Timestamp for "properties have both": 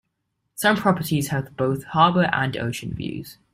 0.77-1.83